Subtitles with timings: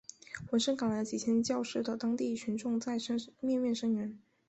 [0.49, 2.97] 闻声赶来的几千教师的当地群众在
[3.41, 4.17] 面面声援。